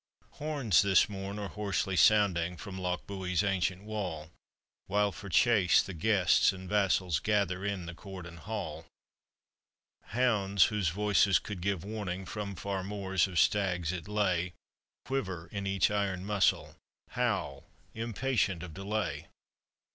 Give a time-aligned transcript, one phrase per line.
[0.31, 4.31] Horns this morn are hoarsely sounding From Lochbuie's ancient wall,
[4.87, 8.87] While for chase the guests and vassals Gather in the court and hall.
[10.05, 14.53] Hounds, whose voices could give warning From far moors of stags at bay,
[15.05, 16.77] Quiver in each iron muscle,
[17.09, 19.27] Howl, impatient of delay.